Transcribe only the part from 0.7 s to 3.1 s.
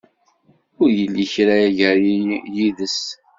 Ur yelli kra gar-i yid-s.